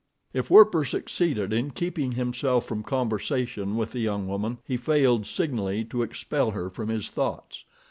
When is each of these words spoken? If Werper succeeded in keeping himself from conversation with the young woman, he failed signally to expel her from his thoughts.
If 0.33 0.49
Werper 0.49 0.83
succeeded 0.83 1.53
in 1.53 1.69
keeping 1.69 2.13
himself 2.13 2.65
from 2.65 2.81
conversation 2.81 3.77
with 3.77 3.91
the 3.91 3.99
young 3.99 4.27
woman, 4.27 4.57
he 4.65 4.75
failed 4.75 5.27
signally 5.27 5.83
to 5.85 6.01
expel 6.01 6.49
her 6.49 6.71
from 6.71 6.89
his 6.89 7.07
thoughts. 7.07 7.65